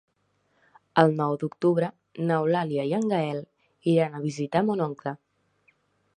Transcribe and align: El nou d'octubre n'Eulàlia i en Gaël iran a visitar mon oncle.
El 1.01 1.13
nou 1.19 1.35
d'octubre 1.43 1.89
n'Eulàlia 2.31 2.87
i 2.93 2.97
en 3.01 3.07
Gaël 3.15 3.45
iran 3.95 4.19
a 4.21 4.27
visitar 4.29 4.67
mon 4.71 4.85
oncle. 4.89 5.17